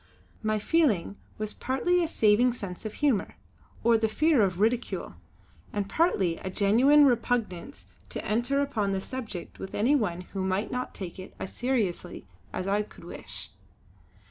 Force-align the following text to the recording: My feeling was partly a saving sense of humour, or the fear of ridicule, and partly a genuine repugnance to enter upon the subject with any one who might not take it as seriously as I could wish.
My 0.41 0.57
feeling 0.57 1.17
was 1.37 1.53
partly 1.53 2.03
a 2.03 2.07
saving 2.07 2.53
sense 2.53 2.85
of 2.85 2.95
humour, 3.05 3.35
or 3.83 3.99
the 3.99 4.07
fear 4.07 4.41
of 4.41 4.59
ridicule, 4.59 5.13
and 5.71 5.87
partly 5.87 6.37
a 6.37 6.49
genuine 6.49 7.05
repugnance 7.05 7.85
to 8.09 8.25
enter 8.25 8.61
upon 8.61 8.93
the 8.93 8.99
subject 9.01 9.59
with 9.59 9.75
any 9.75 9.95
one 9.95 10.21
who 10.21 10.43
might 10.43 10.71
not 10.71 10.95
take 10.95 11.19
it 11.19 11.35
as 11.37 11.53
seriously 11.53 12.25
as 12.51 12.67
I 12.67 12.81
could 12.81 13.03
wish. 13.03 13.51